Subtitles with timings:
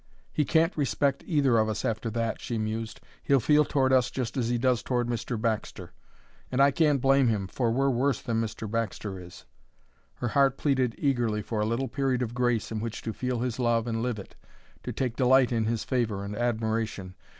[0.33, 3.01] "He can't respect either of us after that," she mused.
[3.21, 5.39] "He'll feel toward us just as he does toward Mr.
[5.39, 5.91] Baxter;
[6.51, 8.67] and I can't blame him, for we're worse than Mr.
[8.67, 9.45] Baxter is."
[10.15, 13.59] Her heart pleaded eagerly for a little period of grace in which to feel his
[13.59, 14.35] love and live it,
[14.81, 17.13] to take delight in his favor and admiration.